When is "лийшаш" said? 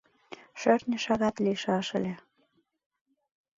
1.43-1.87